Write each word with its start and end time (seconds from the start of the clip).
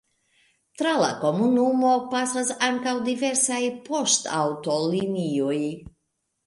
Tra 0.81 0.93
la 1.01 1.09
komunumo 1.23 1.91
pasas 2.15 2.51
ankaŭ 2.69 2.95
diversaj 3.11 3.61
poŝtaŭtolinioj. 3.93 5.61